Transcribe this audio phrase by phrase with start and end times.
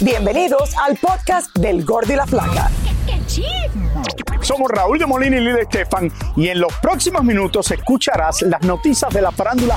[0.00, 2.68] Bienvenidos al podcast del Gordi y la Flaca.
[4.40, 9.12] Somos Raúl de Molina y Lidia Estefan y en los próximos minutos escucharás las noticias
[9.12, 9.76] de la farándula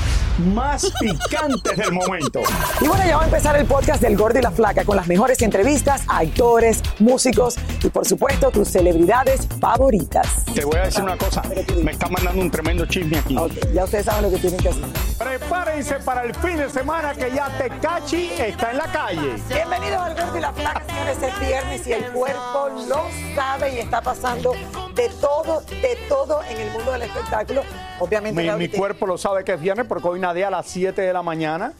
[0.54, 2.40] más picantes del momento.
[2.80, 5.06] Y bueno, ya va a empezar el podcast del Gordi y la Flaca con las
[5.08, 10.44] mejores entrevistas a actores, músicos y por supuesto tus celebridades favoritas.
[10.54, 11.42] Te voy a decir una cosa,
[11.82, 13.36] me están mandando un tremendo chisme aquí.
[13.38, 14.84] Ok, ya ustedes saben lo que tienen que hacer.
[15.18, 19.34] Prepárense para el fin de semana que ya Tecachi está en la calle.
[19.48, 23.06] Bienvenidos al Gordi y la Flaca, señores, es viernes y el cuerpo lo
[23.38, 24.52] sabe y está pasando
[24.96, 27.62] de todo, de todo en el mundo del espectáculo.
[28.00, 31.12] Obviamente, Mi, cuerpo lo sabe que es viernes porque hoy nadé a las 7 de
[31.12, 31.72] la mañana.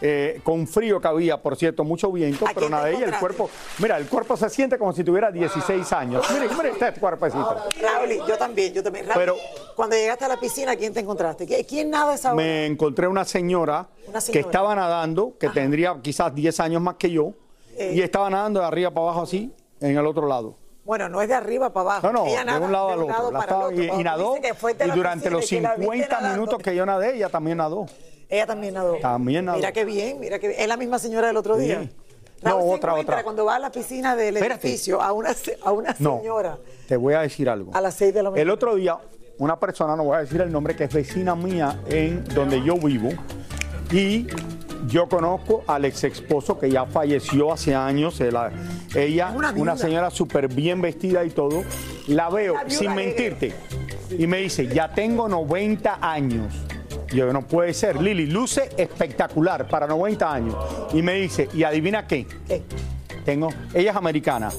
[0.00, 3.48] eh, con frío que había, por cierto, mucho viento, ¿A pero nadé y el cuerpo,
[3.78, 6.26] mira, el cuerpo se siente como si tuviera 16 años.
[6.30, 7.56] Mire, mire este cuerpecito.
[7.80, 9.06] Raúl, yo también, yo también.
[9.06, 9.36] Raúl, Pero-
[9.76, 11.46] cuando llegaste a la piscina, ¿quién te encontraste?
[11.46, 12.36] ¿Qui- ¿Quién nada esa hora?
[12.36, 17.10] Me encontré una señora, Una que estaba nadando, que tendría quizás 10 años más que
[17.10, 17.32] yo,
[17.78, 17.92] Eh.
[17.94, 20.56] y estaba nadando de arriba para abajo así, en el otro lado.
[20.84, 22.06] Bueno, no es de arriba para abajo.
[22.08, 23.30] No, no, Ella de nada un lado al otro.
[23.32, 23.82] La estaba- otro.
[23.82, 26.36] y, nadó, y durante los y que la viste 50 nadando.
[26.42, 27.86] minutos que yo nadé, ella también nadó.
[28.28, 28.96] Ella también nadó.
[29.00, 29.56] También nadó.
[29.58, 30.60] Mira qué bien, mira qué bien.
[30.60, 31.64] Es la misma señora del otro Sí.
[31.64, 31.88] día.
[32.42, 33.22] No, Raúl, ¿se otra, otra.
[33.22, 34.66] Cuando va a la piscina del Espérate.
[34.68, 35.30] edificio a una,
[35.64, 37.70] a una No, señora te voy a decir algo.
[37.74, 38.42] a las 6 de la mañana.
[38.42, 38.98] El otro día,
[39.38, 42.74] una persona, no voy a decir el nombre, que es vecina mía en donde yo
[42.76, 43.08] vivo,
[43.90, 44.26] y
[44.88, 48.20] yo conozco al ex esposo que ya falleció hace años.
[48.20, 48.50] eh, la-
[48.94, 51.62] ella, Una señora súper bien vestida y todo,
[52.08, 53.04] la veo La sin negra.
[53.04, 53.54] mentirte.
[54.18, 56.54] Y me dice, ya tengo 90 años.
[57.12, 60.56] Yo no puede ser, Lili, luce espectacular para 90 años.
[60.92, 62.26] Y me dice, ¿y adivina qué?
[62.46, 62.62] ¿Qué?
[63.24, 64.50] Tengo, ella es americana.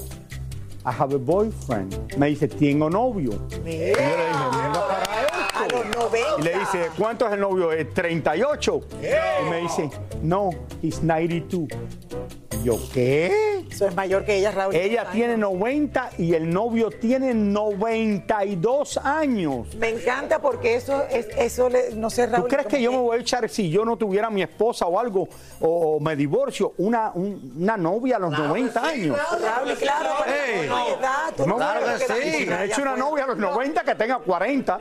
[0.88, 2.16] I have a boyfriend.
[2.18, 3.32] Me dice, tengo novio.
[3.50, 5.76] Y yo le dije, "Venga para a esto".
[5.78, 6.05] los 90.
[6.40, 7.72] Y le dice, ¿cuánto es el novio?
[7.72, 8.82] "Eh, 38.
[9.02, 9.90] Y me dice,
[10.22, 10.50] no,
[10.82, 11.68] he's 92.
[12.52, 13.55] Y Yo, ¿qué?
[13.76, 14.74] Eso es mayor que ella, Raúl.
[14.74, 19.76] Ella tiene 90 y el novio tiene 92 años.
[19.76, 22.44] Me encanta porque eso es, eso le, no sé, Raúl.
[22.48, 24.98] ¿Tú crees que yo me voy a echar si yo no tuviera mi esposa o
[24.98, 25.28] algo,
[25.60, 29.18] o me divorcio, una, un- una novia a los 90 años?
[29.42, 30.70] Raúl, claro, pero Ey.
[30.70, 31.34] no hay edad.
[31.36, 34.20] tú No, lo que si me ya echo una novia a los 90 que tenga
[34.20, 34.80] 40.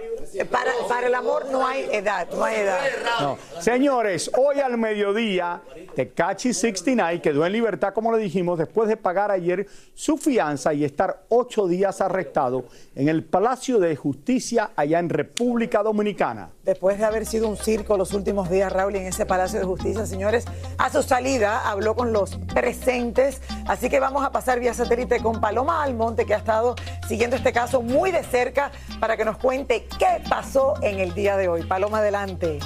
[0.52, 2.78] Para, para el amor no hay edad, no hay edad.
[3.20, 3.38] No.
[3.60, 5.60] Señores, hoy al mediodía,
[5.96, 10.84] Tecachi 69 quedó en libertad, como le dijimos, después de pagar ayer su fianza y
[10.84, 12.64] estar ocho días arrestado
[12.94, 16.50] en el Palacio de Justicia allá en República Dominicana.
[16.62, 20.06] Después de haber sido un circo los últimos días, Raúl, en ese Palacio de Justicia,
[20.06, 20.44] señores,
[20.78, 23.40] a su salida habló con los presentes.
[23.66, 26.74] Así que vamos a pasar vía satélite con Paloma Almonte, que ha estado
[27.08, 31.36] siguiendo este caso muy de cerca para que nos cuente qué pasó en el día
[31.36, 31.64] de hoy.
[31.64, 32.58] Paloma, adelante.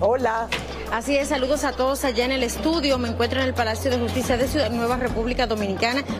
[0.00, 0.48] Hola.
[0.92, 2.96] Así es, saludos a todos allá en el estudio.
[2.98, 5.65] Me encuentro en el Palacio de Justicia de Ciudad Nueva, República Dominicana,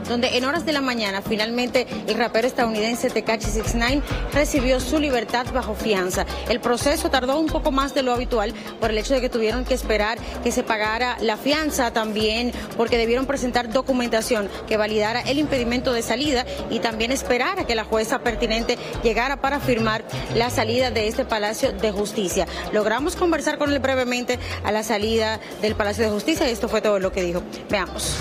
[0.08, 4.02] donde en horas de la mañana finalmente el rapero estadounidense Tekashi 69
[4.32, 6.26] recibió su libertad bajo fianza.
[6.48, 9.64] El proceso tardó un poco más de lo habitual por el hecho de que tuvieron
[9.64, 15.38] que esperar que se pagara la fianza también, porque debieron presentar documentación que validara el
[15.38, 20.04] impedimento de salida y también esperar a que la jueza pertinente llegara para firmar
[20.34, 22.46] la salida de este Palacio de Justicia.
[22.72, 26.80] Logramos conversar con él brevemente a la salida del Palacio de Justicia y esto fue
[26.80, 27.42] todo lo que dijo.
[27.70, 28.16] Veamos.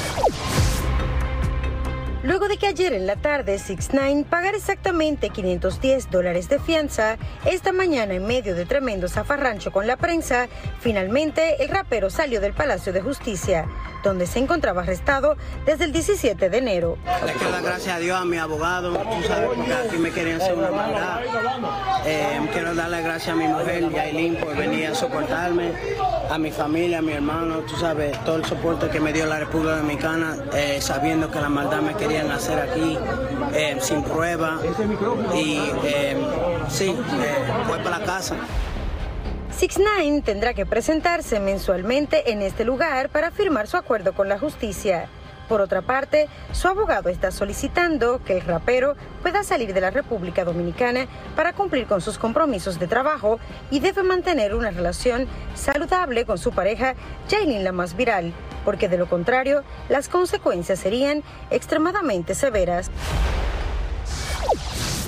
[2.25, 7.71] Luego de que ayer en la tarde 6ix9ine pagara exactamente 510 dólares de fianza, esta
[7.71, 10.47] mañana en medio de tremendo zafarrancho con la prensa,
[10.79, 13.67] finalmente el rapero salió del Palacio de Justicia,
[14.03, 16.97] donde se encontraba arrestado desde el 17 de enero.
[17.23, 20.41] Le quiero dar gracias a Dios, a mi abogado, tú sabes, porque aquí me querían
[20.41, 21.19] hacer una maldad.
[22.07, 25.73] Eh, quiero darle gracias a mi mujer, Yailin, por venir a soportarme,
[26.31, 29.39] a mi familia, a mi hermano, tú sabes, todo el soporte que me dio la
[29.39, 32.97] República Dominicana, eh, sabiendo que la maldad me querían hacer aquí,
[33.53, 34.59] eh, sin prueba.
[35.33, 36.15] Y eh,
[36.69, 36.95] sí, eh,
[37.67, 38.35] voy para la casa.
[39.59, 45.07] 6ix9ine tendrá que presentarse mensualmente en este lugar para firmar su acuerdo con la justicia.
[45.49, 50.43] Por otra parte, su abogado está solicitando que el rapero pueda salir de la República
[50.43, 53.39] Dominicana para cumplir con sus compromisos de trabajo
[53.69, 56.95] y debe mantener una relación saludable con su pareja,
[57.29, 58.33] Jailin la más viral,
[58.65, 62.91] porque de lo contrario, las consecuencias serían extremadamente severas.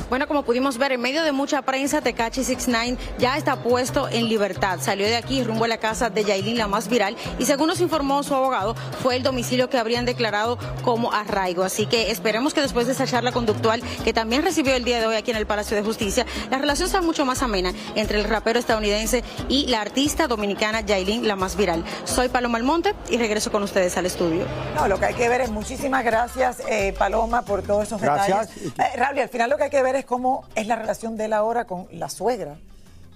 [0.09, 4.29] Bueno, como pudimos ver, en medio de mucha prensa, Tecachi 69 ya está puesto en
[4.29, 4.79] libertad.
[4.81, 7.81] Salió de aquí rumbo a la casa de Yailin, la más viral, y según nos
[7.81, 11.63] informó su abogado, fue el domicilio que habrían declarado como arraigo.
[11.63, 15.07] Así que esperemos que después de esa charla conductual que también recibió el día de
[15.07, 18.23] hoy aquí en el Palacio de Justicia, la relación sea mucho más amena entre el
[18.23, 21.83] rapero estadounidense y la artista dominicana Yailin, la más viral.
[22.05, 24.45] Soy Paloma Almonte y regreso con ustedes al estudio.
[24.75, 28.55] No, lo que hay que ver es muchísimas gracias, eh, Paloma, por todos esos Gracias.
[28.55, 28.73] detalles.
[28.79, 31.25] Eh, Raúl, al final lo que hay que ver es cómo es la relación de
[31.25, 32.57] él ahora con la suegra.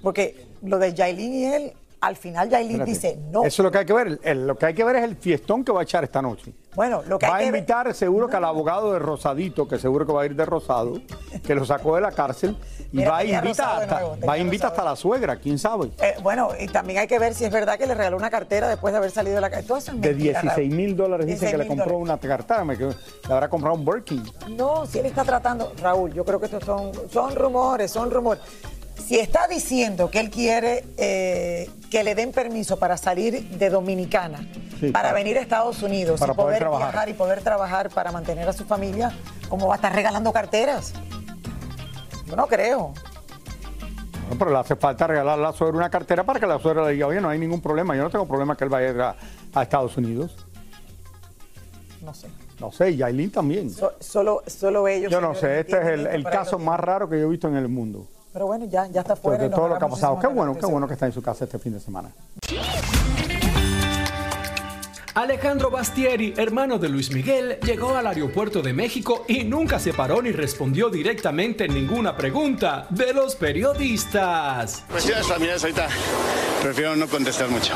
[0.02, 3.44] Porque lo de Yailin y él, al final Yailin dice no.
[3.44, 4.08] Eso es lo que hay que ver.
[4.08, 6.22] El- el- lo que hay que ver es el fiestón que va a echar esta
[6.22, 6.52] noche.
[6.76, 10.06] Bueno, lo que Va a que invitar seguro que al abogado de Rosadito, que seguro
[10.06, 10.94] que va a ir de Rosado,
[11.46, 12.58] que lo sacó de la cárcel,
[12.94, 15.92] y Mira, va a invitar hasta, nuevo, va a invitar hasta la suegra, quién sabe.
[16.02, 18.68] Eh, bueno, y también hay que ver si es verdad que le regaló una cartera
[18.70, 19.78] después de haber salido de la cárcel.
[19.78, 20.68] Es De mentira, 16 Raúl.
[20.70, 22.02] mil dólares dice que le 16.000 compró dólares.
[22.04, 22.96] una cartera, me le
[23.30, 24.24] habrá comprado un Birkin.
[24.56, 28.42] No, si él está tratando, Raúl, yo creo que estos son, son rumores, son rumores.
[29.02, 34.40] Si está diciendo que él quiere eh, que le den permiso para salir de Dominicana,
[34.80, 38.50] Sí, para venir a Estados Unidos para y poder viajar y poder trabajar para mantener
[38.50, 39.12] a su familia,
[39.48, 40.94] ¿cómo va a estar regalando carteras?
[42.26, 42.94] Yo no creo.
[44.30, 46.86] No, pero le hace falta regalarle a la suegra una cartera para que la suegra
[46.86, 49.16] le diga, oye, no hay ningún problema, yo no tengo problema que él vaya a
[49.54, 50.36] a, Estados Unidos.
[52.02, 52.28] No sé.
[52.60, 53.70] No sé, y Yailin también.
[53.70, 55.12] So- solo, solo ellos.
[55.12, 56.66] Yo no sé, este es el, caso ellos.
[56.66, 58.08] más raro que yo he visto en el mundo.
[58.34, 59.44] Pero bueno, ya, ya está fuera.
[59.44, 60.20] de todo lo que ha pasado.
[60.20, 62.10] Qué bueno, qué bueno que está en su casa este fin de semana.
[65.14, 70.22] Alejandro Bastieri, hermano de Luis Miguel, llegó al aeropuerto de México y nunca se paró
[70.22, 74.84] ni respondió directamente ninguna pregunta de los periodistas.
[74.90, 75.90] Cuestiones familiares ahorita
[76.62, 77.74] prefiero no contestar mucho.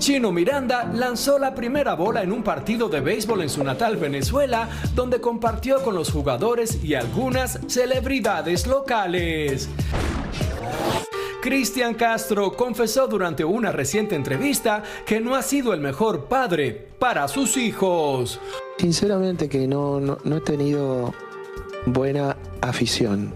[0.00, 4.66] Chino Miranda lanzó la primera bola en un partido de béisbol en su natal Venezuela,
[4.94, 9.68] donde compartió con los jugadores y algunas celebridades locales.
[11.42, 17.28] Cristian Castro confesó durante una reciente entrevista que no ha sido el mejor padre para
[17.28, 18.40] sus hijos.
[18.78, 21.12] Sinceramente que no, no, he tenido
[21.84, 23.34] buena afición.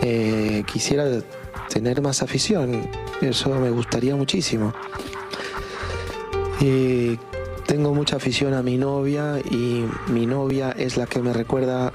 [0.00, 1.04] Eh, quisiera
[1.68, 2.88] tener más afición,
[3.20, 4.72] eso me gustaría muchísimo.
[6.60, 7.16] Eh,
[7.66, 11.92] tengo mucha afición a mi novia y mi novia es la que me recuerda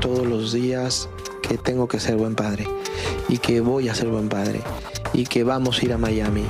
[0.00, 1.08] todos los días
[1.40, 2.66] que tengo que ser buen padre
[3.28, 4.60] y que voy a ser buen padre
[5.14, 6.44] y que vamos a ir a Miami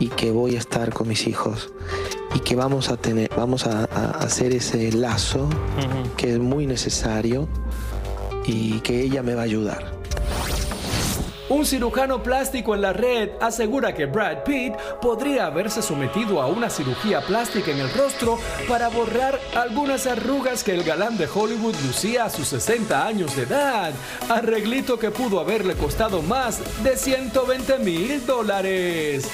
[0.00, 1.70] y que voy a estar con mis hijos
[2.34, 5.48] y que vamos a tener vamos a, a hacer ese lazo
[6.16, 7.48] que es muy necesario
[8.46, 9.97] y que ella me va a ayudar.
[11.50, 16.68] Un cirujano plástico en la red asegura que Brad Pitt podría haberse sometido a una
[16.68, 22.26] cirugía plástica en el rostro para borrar algunas arrugas que el galán de Hollywood lucía
[22.26, 23.92] a sus 60 años de edad,
[24.28, 29.26] arreglito que pudo haberle costado más de 120 mil dólares.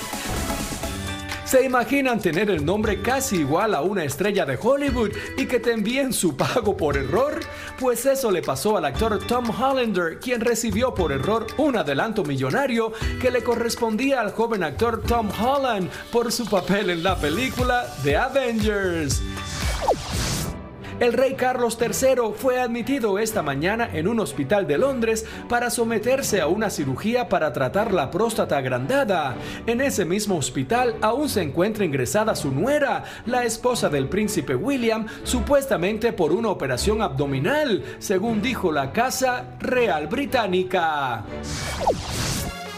[1.44, 5.72] ¿Se imaginan tener el nombre casi igual a una estrella de Hollywood y que te
[5.72, 7.38] envíen su pago por error?
[7.78, 12.92] Pues eso le pasó al actor Tom Hollander, quien recibió por error un adelanto millonario
[13.20, 18.16] que le correspondía al joven actor Tom Holland por su papel en la película The
[18.16, 19.20] Avengers.
[21.04, 26.40] El rey Carlos III fue admitido esta mañana en un hospital de Londres para someterse
[26.40, 29.36] a una cirugía para tratar la próstata agrandada.
[29.66, 35.06] En ese mismo hospital aún se encuentra ingresada su nuera, la esposa del príncipe William,
[35.24, 41.22] supuestamente por una operación abdominal, según dijo la Casa Real Británica.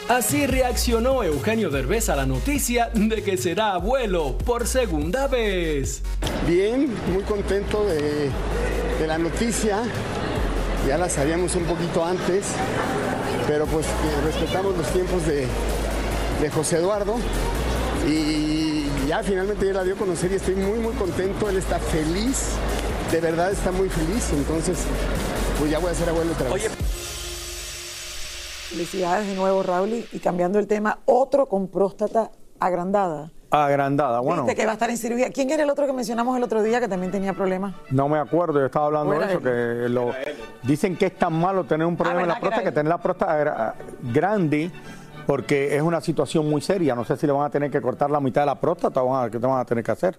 [0.09, 6.03] Así reaccionó Eugenio Derbez a la noticia de que será abuelo por segunda vez.
[6.47, 8.31] Bien, muy contento de,
[9.01, 9.83] de la noticia.
[10.87, 12.47] Ya la sabíamos un poquito antes,
[13.49, 13.91] pero pues eh,
[14.25, 15.49] respetamos los tiempos de,
[16.41, 17.17] de José Eduardo.
[18.09, 21.51] Y ya finalmente ya la dio a conocer y estoy muy muy contento.
[21.51, 22.51] Él está feliz,
[23.11, 24.31] de verdad está muy feliz.
[24.33, 24.79] Entonces,
[25.59, 26.86] pues ya voy a ser abuelo otra vez.
[28.71, 30.05] Felicidades de nuevo, Raúl.
[30.13, 33.31] Y cambiando el tema, otro con próstata agrandada.
[33.51, 34.43] Agrandada, bueno.
[34.43, 35.31] Viste que va a estar en cirugía.
[35.31, 37.75] ¿Quién era el otro que mencionamos el otro día que también tenía problemas?
[37.91, 40.11] No me acuerdo, yo estaba hablando ¿O de eso, que lo,
[40.65, 42.75] dicen que es tan malo tener un problema en la ¿verdad que era próstata que
[42.75, 43.75] tener la próstata gra-
[44.13, 44.71] grande,
[45.27, 46.95] porque es una situación muy seria.
[46.97, 49.11] No sé si le van a tener que cortar la mitad de la próstata o
[49.11, 50.19] van a- qué te van a tener que hacer.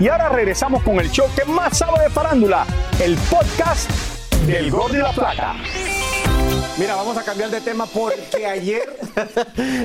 [0.00, 2.66] Y ahora regresamos con el show que más sabe de farándula,
[3.00, 3.90] el podcast
[4.46, 5.54] del Gol de la Plata.
[6.78, 8.82] Mira, vamos a cambiar de tema porque ayer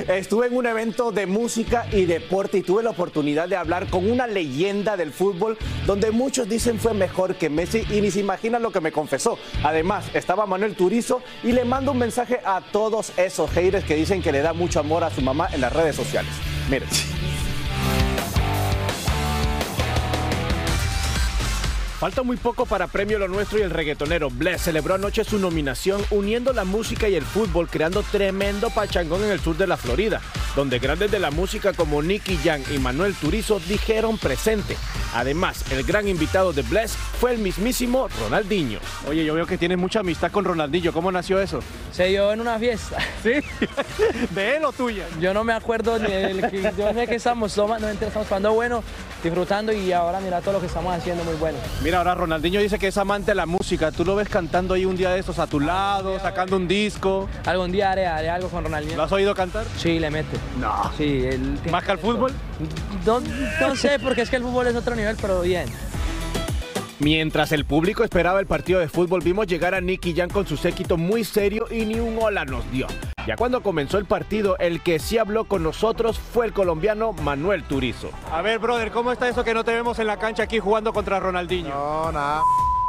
[0.08, 4.10] estuve en un evento de música y deporte y tuve la oportunidad de hablar con
[4.10, 8.62] una leyenda del fútbol donde muchos dicen fue mejor que Messi y ni se imaginan
[8.62, 9.38] lo que me confesó.
[9.62, 14.22] Además, estaba Manuel Turizo y le mando un mensaje a todos esos haters que dicen
[14.22, 16.32] que le da mucho amor a su mamá en las redes sociales.
[16.70, 17.17] Miren.
[21.98, 26.00] Falta muy poco para Premio Lo Nuestro y el reggaetonero Bless celebró anoche su nominación
[26.10, 30.20] uniendo la música y el fútbol, creando tremendo pachangón en el sur de la Florida,
[30.54, 34.76] donde grandes de la música como Nicky Jam y Manuel Turizo dijeron presente.
[35.12, 38.78] Además, el gran invitado de Bless fue el mismísimo Ronaldinho.
[39.08, 40.92] Oye, yo veo que tienes mucha amistad con Ronaldinho.
[40.92, 41.58] ¿Cómo nació eso?
[41.90, 42.98] Se dio en una fiesta.
[43.24, 43.32] ¿Sí?
[44.30, 45.06] ¿De él o tuya?
[45.20, 48.84] Yo no me acuerdo ni del que, yo sé que estamos, no, estamos jugando bueno,
[49.22, 51.58] disfrutando y ahora mira todo lo que estamos haciendo muy bueno.
[51.82, 53.90] Mira, ahora Ronaldinho dice que es amante de la música.
[53.90, 57.28] ¿Tú lo ves cantando ahí un día de estos a tu lado, sacando un disco?
[57.46, 58.96] Algún día haré, haré algo con Ronaldinho.
[58.96, 59.64] ¿Lo has oído cantar?
[59.76, 60.36] Sí, le mete.
[60.60, 60.90] No.
[60.96, 61.58] Sí, él...
[61.70, 62.32] ¿Más que al fútbol?
[63.04, 63.20] No,
[63.60, 65.66] no sé, porque es que el fútbol es otro nivel, pero bien.
[67.00, 70.56] Mientras el público esperaba el partido de fútbol, vimos llegar a Nicky Jam con su
[70.56, 72.88] séquito muy serio y ni un hola nos dio.
[73.24, 77.62] Ya cuando comenzó el partido, el que sí habló con nosotros fue el colombiano Manuel
[77.62, 78.10] Turizo.
[78.32, 80.92] A ver, brother, ¿cómo está eso que no te vemos en la cancha aquí jugando
[80.92, 81.68] contra Ronaldinho?
[81.68, 82.42] No, nada.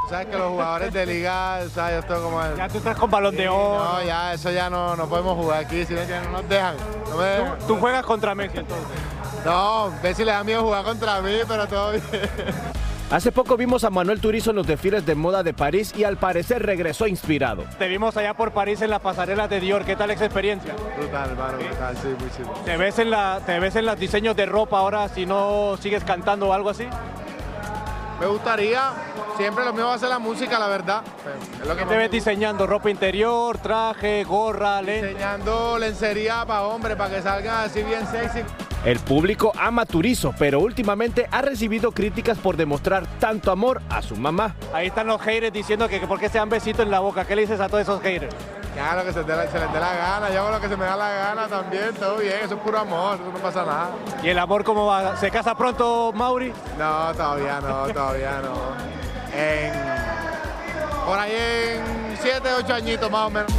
[0.10, 1.94] Sabes que los jugadores de liga, ¿sabes?
[1.94, 2.42] Yo estoy como...
[2.58, 3.84] Ya tú estás con balón de oro.
[3.84, 6.76] No, ya, eso ya no, no podemos jugar aquí, si no, ya no nos dejan.
[7.12, 7.60] No me dejan.
[7.60, 8.88] ¿Tú, tú juegas contra Messi entonces?
[9.46, 12.04] No, Messi le da miedo jugar contra mí, pero todo bien.
[13.12, 16.18] Hace poco vimos a Manuel Turizo en los desfiles de moda de París y al
[16.18, 17.64] parecer regresó inspirado.
[17.80, 19.84] Te vimos allá por París en la pasarela de Dior.
[19.84, 20.76] ¿Qué tal esa experiencia?
[20.96, 22.54] Brutal, hermano, brutal, sí, muy chido.
[22.64, 26.04] ¿Te ves en la, te ves en los diseños de ropa ahora si no sigues
[26.04, 26.86] cantando o algo así?
[28.20, 28.92] Me gustaría,
[29.38, 31.02] siempre lo mío va a ser la música, la verdad.
[31.62, 32.68] Es lo que ¿Qué más te ves diseñando?
[32.68, 35.08] ¿Ropa interior, traje, gorra, lente?
[35.08, 38.44] Diseñando lencería para hombres, para que salgan así bien sexy.
[38.86, 44.16] El público ama Turizo, pero últimamente ha recibido críticas por demostrar tanto amor a su
[44.16, 44.56] mamá.
[44.74, 47.26] Ahí están los haters diciendo que, que por qué se dan besitos en la boca.
[47.26, 48.34] ¿Qué le dices a todos esos haters?
[48.96, 51.10] Lo que se, les dé la gana, yo hago lo que se me da la
[51.10, 53.90] gana también, todo bien, eso es puro amor, eso no pasa nada.
[54.24, 55.18] ¿Y el amor cómo va?
[55.18, 56.54] ¿Se casa pronto, Mauri?
[56.78, 58.56] No, todavía no, todavía no.
[59.38, 59.74] En,
[61.06, 63.52] por ahí en 7, 8 añitos más o menos.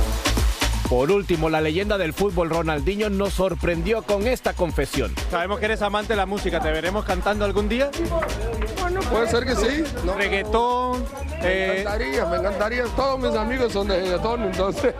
[0.90, 5.14] Por último, la leyenda del fútbol Ronaldinho nos sorprendió con esta confesión.
[5.30, 7.92] Sabemos que eres amante de la música, ¿te veremos cantando algún día?
[8.80, 9.84] Bueno, puede ser que sí.
[10.04, 10.14] No.
[10.14, 11.04] Reggaetón.
[11.40, 12.84] Me eh, encantaría, me encantaría.
[12.96, 14.92] Todos mis amigos son de reggaetón, entonces.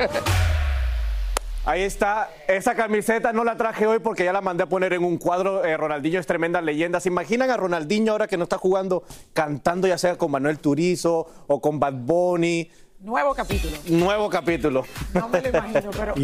[1.64, 5.02] Ahí está, esa camiseta no la traje hoy porque ya la mandé a poner en
[5.02, 5.64] un cuadro.
[5.64, 7.00] Eh, Ronaldinho es tremenda leyenda.
[7.00, 11.26] ¿Se imaginan a Ronaldinho ahora que no está jugando cantando ya sea con Manuel Turizo
[11.48, 12.70] o con Bad Bunny?
[13.00, 13.76] Nuevo capítulo.
[13.88, 14.84] Nuevo capítulo.
[15.14, 16.14] No me lo imagino, pero.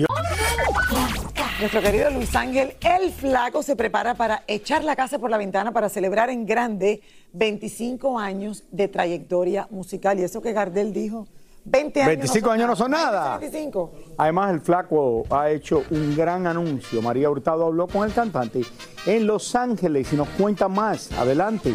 [1.58, 5.72] Nuestro querido Luis Ángel, el flaco, se prepara para echar la casa por la ventana
[5.72, 7.00] para celebrar en grande
[7.32, 10.18] 25 años de trayectoria musical.
[10.18, 11.26] Y eso que Gardel dijo,
[11.64, 12.08] 20 años.
[12.08, 13.38] 25 años no son nada.
[13.38, 13.92] 25.
[14.18, 17.00] Además, el flaco ha hecho un gran anuncio.
[17.00, 18.60] María Hurtado habló con el cantante
[19.06, 21.10] en Los Ángeles y nos cuenta más.
[21.12, 21.74] Adelante.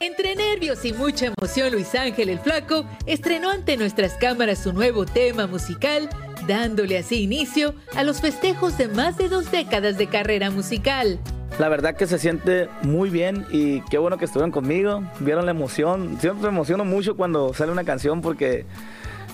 [0.00, 5.04] Entre nervios y mucha emoción, Luis Ángel el Flaco estrenó ante nuestras cámaras su nuevo
[5.04, 6.08] tema musical,
[6.46, 11.18] dándole así inicio a los festejos de más de dos décadas de carrera musical.
[11.58, 15.50] La verdad que se siente muy bien y qué bueno que estuvieron conmigo, vieron la
[15.50, 16.16] emoción.
[16.20, 18.66] Siempre me emociono mucho cuando sale una canción porque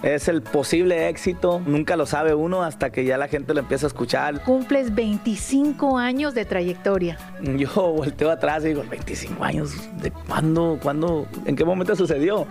[0.05, 1.63] es el posible éxito.
[1.65, 4.43] Nunca lo sabe uno hasta que ya la gente lo empieza a escuchar.
[4.43, 7.19] Cumples 25 años de trayectoria.
[7.41, 10.79] Yo volteo atrás y digo, 25 años, ¿de cuándo?
[10.83, 11.27] ¿Cuándo?
[11.47, 12.47] ¿En qué momento sucedió?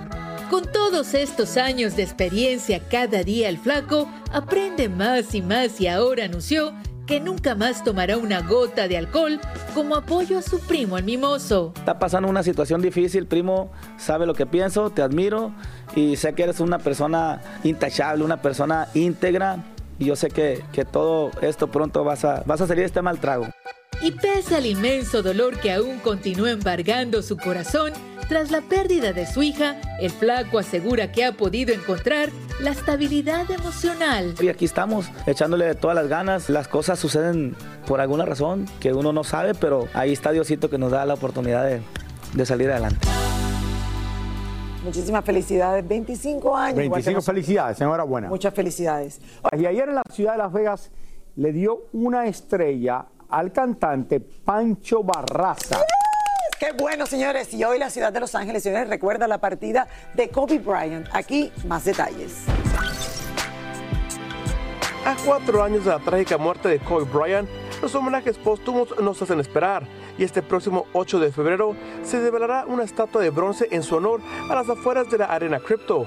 [0.49, 5.87] Con todos estos años de experiencia cada día el flaco aprende más y más y
[5.87, 6.73] ahora anunció
[7.05, 9.39] que nunca más tomará una gota de alcohol
[9.73, 11.73] como apoyo a su primo el mimoso.
[11.75, 15.51] Está pasando una situación difícil, primo, sabe lo que pienso, te admiro
[15.95, 19.63] y sé que eres una persona intachable, una persona íntegra
[19.99, 23.01] y yo sé que, que todo esto pronto vas a, vas a salir de este
[23.01, 23.47] mal trago.
[24.01, 27.93] Y pese al inmenso dolor que aún continúa embargando su corazón,
[28.27, 32.29] tras la pérdida de su hija, el flaco asegura que ha podido encontrar
[32.59, 34.35] la estabilidad emocional.
[34.41, 36.49] Y aquí estamos, echándole todas las ganas.
[36.49, 37.55] Las cosas suceden
[37.87, 41.15] por alguna razón que uno no sabe, pero ahí está Diosito que nos da la
[41.15, 41.81] oportunidad de,
[42.33, 43.07] de salir adelante.
[44.83, 45.87] Muchísimas felicidades.
[45.87, 46.77] 25 años.
[46.77, 48.27] 25 felicidades, enhorabuena.
[48.27, 49.21] Muchas felicidades.
[49.57, 50.91] Y ayer en la ciudad de Las Vegas
[51.35, 55.79] le dio una estrella al cantante Pancho Barraza.
[56.63, 57.53] Qué bueno, señores.
[57.53, 61.09] Y hoy la ciudad de Los Ángeles, señores, recuerda la partida de Kobe Bryant.
[61.11, 62.37] Aquí más detalles.
[65.05, 67.49] A cuatro años de la trágica muerte de Kobe Bryant,
[67.81, 69.85] los homenajes póstumos nos hacen esperar.
[70.17, 74.21] Y este próximo 8 de febrero se develará una estatua de bronce en su honor
[74.49, 76.05] a las afueras de la Arena Crypto.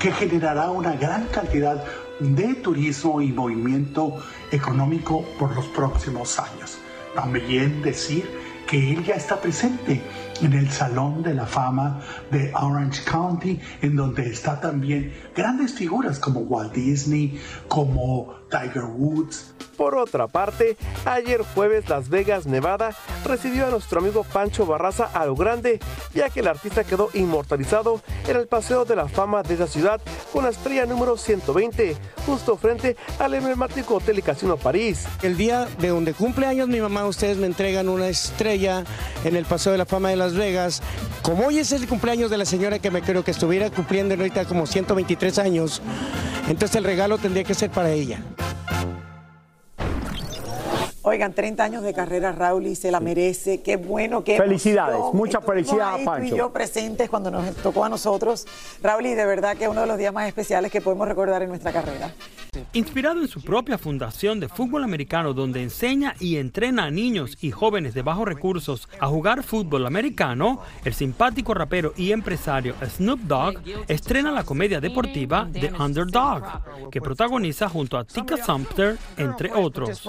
[0.00, 1.84] Que generará una gran cantidad
[2.18, 6.78] de turismo y movimiento económico por los próximos años.
[7.14, 10.00] También decir que él ya está presente
[10.40, 16.18] en el Salón de la Fama de Orange County, en donde está también grandes figuras
[16.18, 19.54] como Walt Disney, como Tiger Woods.
[19.76, 25.24] Por otra parte, ayer jueves Las Vegas, Nevada, recibió a nuestro amigo Pancho Barraza a
[25.26, 25.78] lo grande,
[26.14, 30.00] ya que el artista quedó inmortalizado en el Paseo de la Fama de esa ciudad
[30.32, 35.06] con la estrella número 120, justo frente al emblemático Hotel y Casino París.
[35.22, 38.84] El día de donde cumple años mi mamá, ustedes me entregan una estrella
[39.24, 40.82] en el Paseo de la Fama de Las Vegas.
[41.22, 44.44] Como hoy es el cumpleaños de la señora que me creo que estuviera cumpliendo ahorita
[44.44, 45.82] como 123 años,
[46.48, 48.22] entonces el regalo tendría que ser para ella.
[51.02, 53.62] Oigan, 30 años de carrera, Raúl, y se la merece.
[53.62, 55.16] Qué bueno, qué Felicidades, emoción.
[55.16, 56.28] muchas Estuvimos felicidades ahí, a Pancho.
[56.28, 58.46] Tú y yo presentes cuando nos tocó a nosotros.
[58.82, 61.42] Raúl, y de verdad que es uno de los días más especiales que podemos recordar
[61.42, 62.12] en nuestra carrera.
[62.72, 67.50] Inspirado en su propia fundación de fútbol americano donde enseña y entrena a niños y
[67.50, 73.56] jóvenes de bajos recursos a jugar fútbol americano, el simpático rapero y empresario Snoop Dogg
[73.88, 80.02] estrena la comedia deportiva The Underdog, que protagoniza junto a Tika Sumpter, entre otros.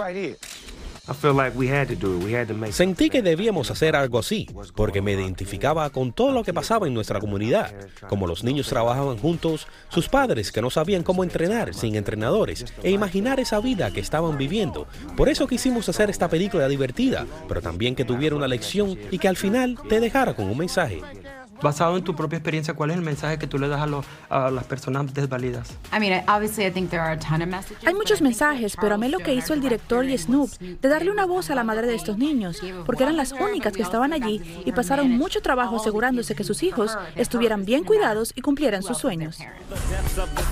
[2.72, 6.93] Sentí que debíamos hacer algo así, porque me identificaba con todo lo que pasaba en
[6.93, 7.74] nuestra comunidad,
[8.08, 12.91] como los niños trabajaban juntos, sus padres que no sabían cómo entrenar sin entrenadores, e
[12.91, 14.88] imaginar esa vida que estaban viviendo.
[15.15, 19.28] Por eso quisimos hacer esta película divertida, pero también que tuviera una lección y que
[19.28, 21.02] al final te dejara con un mensaje.
[21.62, 24.06] Basado en tu propia experiencia, ¿cuál es el mensaje que tú le das a, los-
[24.30, 25.76] a las personas desvalidas?
[27.86, 31.26] Hay muchos mensajes, pero amé lo que hizo el director y Snoop de darle una
[31.26, 34.72] voz a la madre de estos niños, porque eran las únicas que estaban allí y
[34.72, 39.38] pasaron mucho trabajo asegurándose que sus hijos estuvieran bien cuidados y cumplieran sus sueños.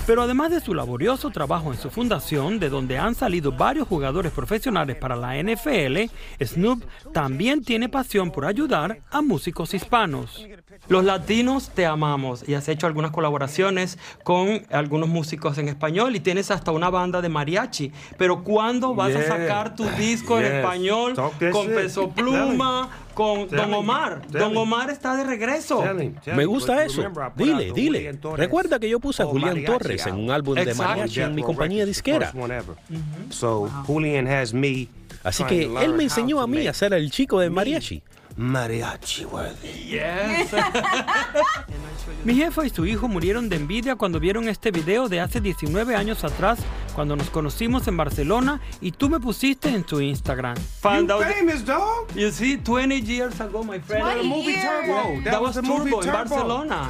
[0.06, 4.32] Pero además de su laborioso trabajo en su fundación, de donde han salido varios jugadores
[4.32, 6.10] profesionales para la NFL,
[6.44, 10.44] Snoop también tiene pasión por ayudar a músicos hispanos.
[10.88, 16.20] Los latinos te amamos y has hecho algunas colaboraciones con algunos músicos en español y
[16.20, 17.92] tienes hasta una banda de mariachi.
[18.16, 21.74] Pero ¿cuándo vas a sacar tu disco en español con shit.
[21.74, 23.74] Peso Pluma, con Tell Don.
[23.74, 24.22] Omar?
[24.28, 24.56] Don.
[24.56, 25.84] Omar está de regreso.
[26.34, 27.04] Me gusta eso.
[27.36, 28.18] Dile, dile.
[28.36, 31.84] Recuerda que yo puse a Julián Torres en un álbum de mariachi en mi compañía
[31.84, 32.32] disquera.
[33.30, 34.88] So Julian has me.
[35.24, 38.02] Así que él me enseñó a mí a ser el chico de mariachi.
[38.38, 39.68] Mariachi worthy.
[39.90, 40.52] Yes.
[42.24, 45.96] Mi jefa y su hijo murieron de envidia cuando vieron este video de hace 19
[45.96, 46.58] años atrás,
[46.94, 50.56] cuando nos conocimos en Barcelona y tú me pusiste en tu Instagram.
[50.82, 52.06] Found You out- famous, dog.
[52.14, 54.04] You see, 20 years ago, my friend.
[54.04, 54.54] 20 The movie.
[54.54, 55.02] Turbo.
[55.24, 56.12] That, That was was the movie Turbo Turbo.
[56.18, 56.88] Barcelona.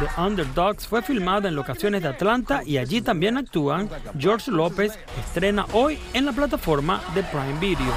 [0.00, 3.88] The Underdogs fue filmada en locaciones de Atlanta y allí también actúan.
[4.18, 7.92] George López estrena hoy en la plataforma de Prime Video.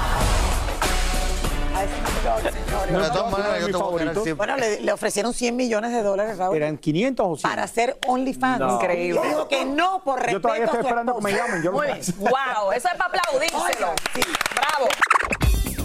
[2.92, 4.34] No, De todas maneras, yo te voy a quedar siempre.
[4.34, 6.56] Bueno, le, le ofrecieron 100 millones de dólares, Raúl.
[6.56, 7.50] ¿Eran 500 o 100?
[7.50, 8.60] Para hacer OnlyFans.
[8.60, 8.74] No.
[8.76, 9.20] Increíble.
[9.24, 11.62] Y dijo que no por respeto Yo todavía estoy esperando que me llamen.
[11.62, 12.00] Yo lo Muy bien.
[12.18, 13.92] Wow, eso es para aplaudírselo.
[14.54, 14.88] Bravo.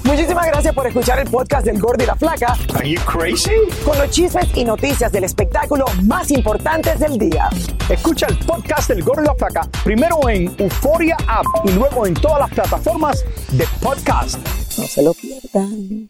[0.03, 2.58] Muchísimas gracias por escuchar el podcast del Gordo y la Flaca.
[2.75, 3.51] Are you crazy?
[3.86, 7.49] Con los chismes y noticias del espectáculo más importantes del día.
[7.89, 12.13] Escucha el podcast del Gordo y la Flaca primero en Euforia App y luego en
[12.15, 14.38] todas las plataformas de podcast.
[14.77, 16.10] No se lo pierdan.